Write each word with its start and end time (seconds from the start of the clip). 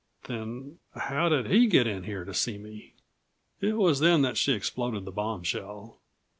"Then 0.25 0.79
how 0.95 1.29
did 1.29 1.45
he 1.45 1.67
get 1.67 1.85
in 1.85 2.05
here 2.05 2.25
to 2.25 2.33
see 2.33 2.57
me?" 2.57 2.93
It 3.61 3.77
was 3.77 3.99
then 3.99 4.23
that 4.23 4.35
she 4.35 4.51
exploded 4.53 5.05
the 5.05 5.11
bombshell. 5.11 5.99